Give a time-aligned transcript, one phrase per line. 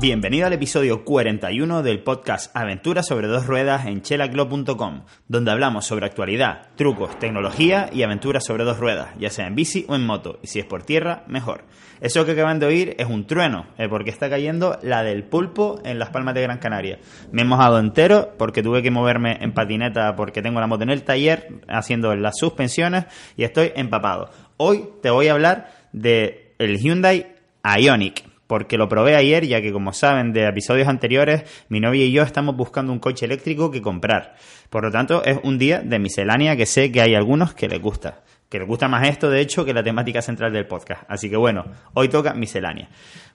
[0.00, 6.06] Bienvenido al episodio 41 del podcast Aventuras sobre dos ruedas en chelaclub.com, donde hablamos sobre
[6.06, 10.38] actualidad, trucos, tecnología y aventuras sobre dos ruedas, ya sea en bici o en moto,
[10.40, 11.64] y si es por tierra, mejor.
[12.00, 15.98] Eso que acaban de oír es un trueno, porque está cayendo la del pulpo en
[15.98, 17.00] las palmas de Gran Canaria.
[17.32, 20.90] Me he mojado entero porque tuve que moverme en patineta porque tengo la moto en
[20.90, 24.30] el taller haciendo las suspensiones y estoy empapado.
[24.58, 29.72] Hoy te voy a hablar de el Hyundai Ioniq porque lo probé ayer, ya que
[29.72, 33.82] como saben de episodios anteriores, mi novia y yo estamos buscando un coche eléctrico que
[33.82, 34.34] comprar.
[34.70, 37.80] Por lo tanto, es un día de miscelánea que sé que hay algunos que les
[37.80, 38.22] gusta.
[38.48, 41.02] Que les gusta más esto, de hecho, que la temática central del podcast.
[41.08, 42.88] Así que bueno, hoy toca miscelánea.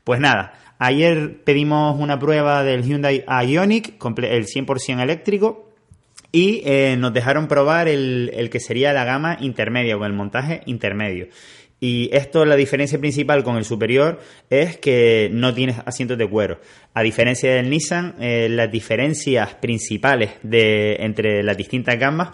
[0.03, 5.69] Pues nada, ayer pedimos una prueba del Hyundai Ioniq, el 100% eléctrico,
[6.31, 10.61] y eh, nos dejaron probar el, el que sería la gama intermedia, con el montaje
[10.65, 11.27] intermedio.
[11.83, 14.17] Y esto, la diferencia principal con el superior
[14.49, 16.61] es que no tienes asientos de cuero.
[16.93, 22.29] A diferencia del Nissan, eh, las diferencias principales de, entre las distintas gamas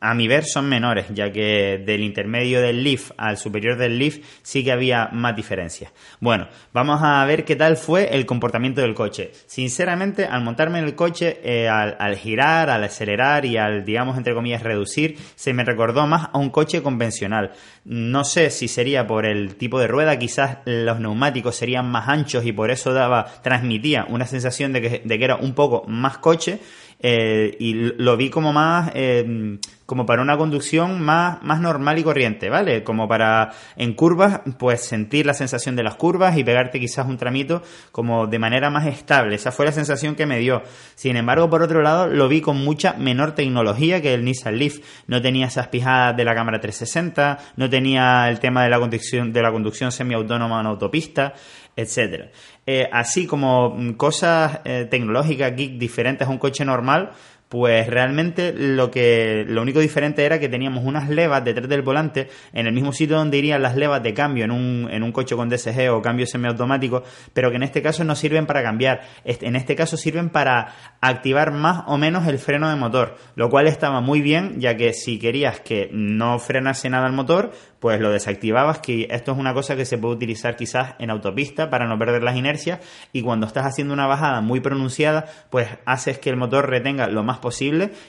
[0.00, 4.18] a mi ver son menores, ya que del intermedio del Leaf al superior del Leaf
[4.42, 5.92] sí que había más diferencias.
[6.20, 9.32] Bueno, vamos a ver qué tal fue el comportamiento del coche.
[9.46, 14.34] Sinceramente, al montarme en el coche, eh, al, girar, al acelerar y al, digamos, entre
[14.34, 17.52] comillas, reducir, se me recordó más a un coche convencional.
[17.84, 22.44] No sé si sería por el tipo de rueda, quizás los neumáticos serían más anchos
[22.44, 26.18] y por eso daba, transmitía una sensación de que, de que era un poco más
[26.18, 26.60] coche
[27.08, 32.02] eh, y lo vi como más, eh, como para una conducción más, más normal y
[32.02, 32.82] corriente, ¿vale?
[32.82, 37.16] Como para en curvas, pues sentir la sensación de las curvas y pegarte quizás un
[37.16, 37.62] tramito
[37.92, 39.36] como de manera más estable.
[39.36, 40.64] Esa fue la sensación que me dio.
[40.96, 44.80] Sin embargo, por otro lado, lo vi con mucha menor tecnología que el Nissan Leaf.
[45.06, 49.32] No tenía esas pijadas de la cámara 360, no tenía el tema de la conducción,
[49.32, 51.34] de la conducción semiautónoma en autopista
[51.76, 52.30] etcétera.
[52.66, 57.12] Eh, así como mm, cosas eh, tecnológicas, geek diferentes a un coche normal,
[57.48, 62.28] pues realmente lo que lo único diferente era que teníamos unas levas detrás del volante
[62.52, 65.36] en el mismo sitio donde irían las levas de cambio en un, en un coche
[65.36, 69.56] con DSG o cambio semiautomático, pero que en este caso no sirven para cambiar, en
[69.56, 74.00] este caso sirven para activar más o menos el freno de motor, lo cual estaba
[74.00, 78.80] muy bien, ya que si querías que no frenase nada el motor, pues lo desactivabas,
[78.80, 82.22] que esto es una cosa que se puede utilizar quizás en autopista para no perder
[82.22, 82.80] las inercias
[83.12, 87.22] y cuando estás haciendo una bajada muy pronunciada, pues haces que el motor retenga lo
[87.22, 87.38] más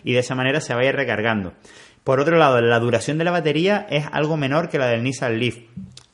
[0.03, 1.53] y de esa manera se vaya recargando.
[2.03, 5.40] Por otro lado, la duración de la batería es algo menor que la del Nissan
[5.40, 5.58] Leaf.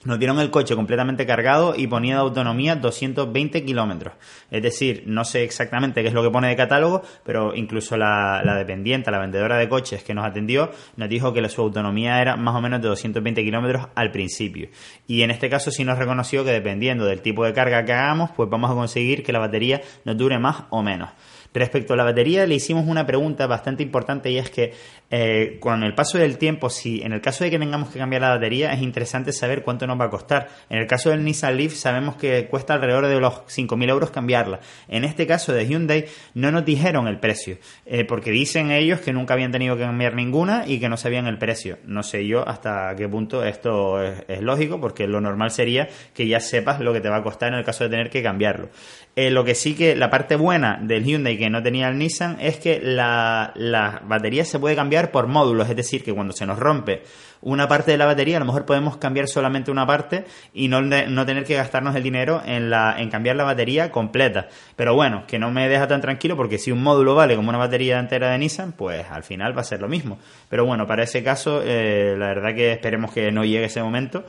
[0.06, 4.16] Nos dieron el coche completamente cargado y ponía de autonomía 220 kilómetros.
[4.51, 8.41] Es decir, no sé exactamente qué es lo que pone de catálogo, pero incluso la,
[8.57, 12.56] dependiente, la vendedora de coches que nos atendió, nos dijo que su autonomía era más
[12.56, 14.69] o menos de 220 kilómetros al principio.
[15.07, 18.31] Y en este caso sí nos reconoció que dependiendo del tipo de carga que hagamos,
[18.31, 21.12] pues vamos a conseguir que la batería nos dure más o menos.
[21.53, 24.73] Respecto a la batería, le hicimos una pregunta bastante importante y es que
[25.15, 28.23] eh, con el paso del tiempo, si en el caso de que tengamos que cambiar
[28.23, 30.49] la batería, es interesante saber cuánto nos va a costar.
[30.71, 34.59] En el caso del Nissan Leaf sabemos que cuesta alrededor de los 5.000 euros cambiarla.
[34.87, 39.13] En este caso de Hyundai no nos dijeron el precio, eh, porque dicen ellos que
[39.13, 41.77] nunca habían tenido que cambiar ninguna y que no sabían el precio.
[41.85, 46.39] No sé yo hasta qué punto esto es, lógico, porque lo normal sería que ya
[46.39, 48.69] sepas lo que te va a costar en el caso de tener que cambiarlo.
[49.15, 52.37] Eh, lo que sí que la parte buena del Hyundai que no tenía el Nissan
[52.39, 56.45] es que la, la batería se puede cambiar por módulos, es decir, que cuando se
[56.45, 57.03] nos rompe
[57.41, 60.23] una parte de la batería, a lo mejor podemos cambiar solamente una parte
[60.53, 64.47] y no, no tener que gastarnos el dinero en, la, en cambiar la batería completa.
[64.77, 67.57] Pero bueno, que no me deja tan tranquilo porque si un módulo vale como una
[67.57, 70.19] batería entera de Nissan, pues al final va a ser lo mismo.
[70.47, 74.23] Pero bueno, para ese caso, eh, la verdad que esperemos que no llegue ese momento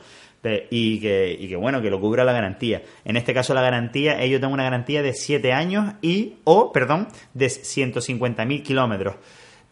[0.69, 2.81] y que, y que bueno, que lo cubra la garantía.
[3.03, 7.07] En este caso la garantía, ellos tengo una garantía de 7 años y, o, perdón,
[7.33, 9.15] de 150.000 kilómetros.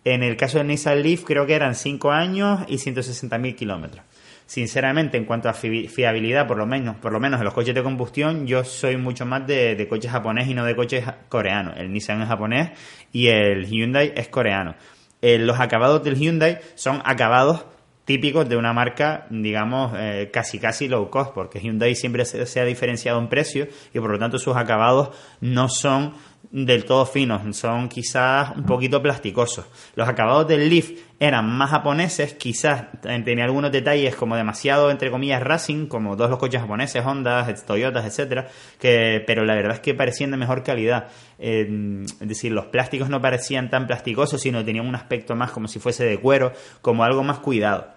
[0.05, 4.03] En el caso del Nissan Leaf creo que eran 5 años y 160.000 kilómetros.
[4.45, 7.81] Sinceramente, en cuanto a fiabilidad, por lo menos, por lo menos en los coches de
[7.81, 11.75] combustión, yo soy mucho más de, de coches japonés y no de coches coreanos.
[11.77, 12.71] El Nissan es japonés
[13.13, 14.75] y el Hyundai es coreano.
[15.21, 17.65] eh, los acabados del Hyundai son acabados
[18.05, 22.65] típicos de una marca, digamos, eh, casi casi low cost, porque Hyundai siempre se, ha
[22.65, 26.13] diferenciado en precio y por lo tanto sus acabados no son
[26.51, 29.65] del todo finos, son quizás un poquito plasticosos.
[29.95, 35.41] Los acabados del Leaf eran más japoneses, quizás tenía algunos detalles como demasiado, entre comillas,
[35.41, 39.94] racing, como todos los coches japoneses, Honda, Toyotas, etcétera, que, pero la verdad es que
[39.94, 41.07] parecían de mejor calidad.
[41.39, 45.69] Eh, es decir, los plásticos no parecían tan plasticosos, sino tenían un aspecto más como
[45.69, 46.51] si fuese de cuero,
[46.81, 47.93] como algo más cuidado.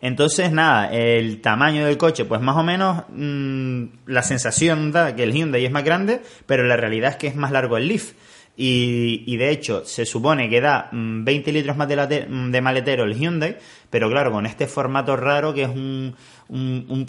[0.00, 5.24] Entonces, nada, el tamaño del coche, pues más o menos mm, la sensación da que
[5.24, 8.12] el Hyundai es más grande, pero la realidad es que es más largo el Leaf.
[8.60, 13.04] Y, de hecho, se supone que da 20 mm, litros más de, mm, de maletero
[13.04, 13.56] el Hyundai,
[13.88, 16.16] pero claro, con este formato raro que es un,
[16.48, 17.06] un, un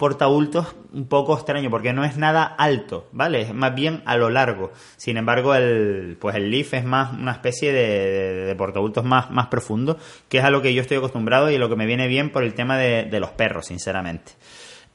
[0.92, 3.40] un poco extraño, porque no es nada alto, ¿vale?
[3.40, 4.70] Es más bien a lo largo.
[4.96, 9.98] Sin embargo, el, pues el Leaf es más una especie de, de, más, más profundo,
[10.28, 12.44] que es a lo que yo estoy acostumbrado y lo que me viene bien por
[12.44, 14.34] el tema de los perros, sinceramente.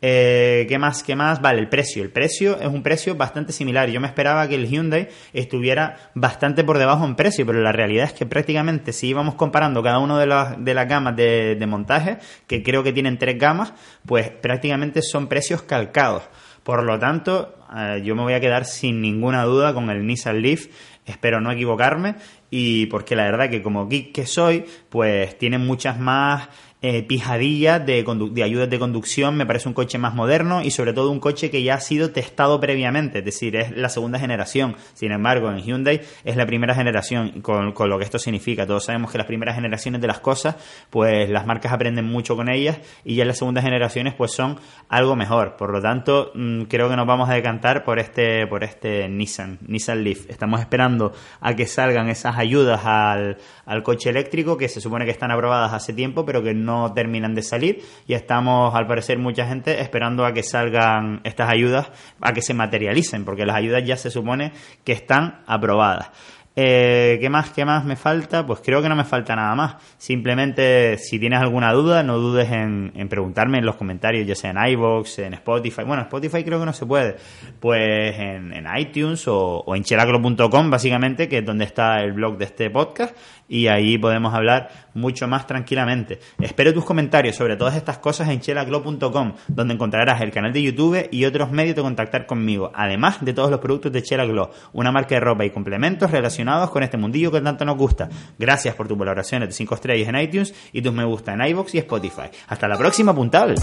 [0.01, 1.03] Eh, ¿Qué más?
[1.03, 1.41] ¿Qué más?
[1.41, 2.03] Vale, el precio.
[2.03, 3.89] El precio es un precio bastante similar.
[3.89, 8.05] Yo me esperaba que el Hyundai estuviera bastante por debajo en precio, pero la realidad
[8.05, 12.17] es que prácticamente si íbamos comparando cada uno de las, de las gamas de, montaje,
[12.45, 13.73] que creo que tienen tres gamas,
[14.05, 16.23] pues prácticamente son precios calcados.
[16.63, 20.41] Por lo tanto, eh, yo me voy a quedar sin ninguna duda con el Nissan
[20.41, 20.67] Leaf.
[21.05, 22.15] Espero no equivocarme
[22.49, 26.49] y porque la verdad que como geek que soy, pues tiene muchas más
[26.87, 30.93] eh, pijadillas de, de ayudas de conducción, me parece un coche más moderno y sobre
[30.93, 34.75] todo un coche que ya ha sido testado previamente, es decir, es la segunda generación.
[34.93, 38.67] Sin embargo, en Hyundai es la primera generación, con, con lo que esto significa.
[38.67, 40.57] Todos sabemos que las primeras generaciones de las cosas,
[40.91, 45.15] pues las marcas aprenden mucho con ellas y ya las segundas generaciones pues son algo
[45.15, 45.55] mejor.
[45.57, 49.57] Por lo tanto, mm, creo que nos vamos a decantar por este, por este Nissan,
[49.67, 50.29] Nissan Leaf.
[50.29, 55.11] Estamos esperando a que salgan esas ayudas al, al coche eléctrico que se supone que
[55.11, 59.47] están aprobadas hace tiempo, pero que no terminan de salir y estamos, al parecer, mucha
[59.47, 61.91] gente esperando a que salgan estas ayudas,
[62.21, 64.51] a que se materialicen, porque las ayudas ya se supone
[64.83, 66.11] que están aprobadas.
[66.57, 67.49] Eh, ¿Qué más?
[67.49, 68.45] ¿Qué más me falta?
[68.45, 69.75] Pues creo que no me falta nada más.
[69.97, 74.71] Simplemente, si tienes alguna duda, no dudes en, preguntarme en los comentarios, ya sea en
[74.71, 75.83] iVoox, en Spotify.
[75.83, 77.17] Bueno, Spotify creo que no se puede.
[77.59, 82.45] Pues en, iTunes o, o en cheraclo.com, básicamente, que es donde está el blog de
[82.45, 83.15] este podcast
[83.47, 86.19] y ahí podemos hablar mucho más tranquilamente.
[86.39, 91.07] Espero tus comentarios sobre todas estas cosas en chelaglo.com, donde encontrarás el canal de YouTube
[91.11, 94.25] y otros medios de contactar conmigo, además de todos los productos de Chela
[94.73, 98.09] una marca de ropa y complementos relacionados con este mundillo que tanto nos gusta.
[98.37, 101.75] Gracias por tus valoraciones de 5 estrellas en iTunes y tus me gusta en iBox
[101.75, 102.29] y Spotify.
[102.47, 103.55] Hasta la próxima, puntable.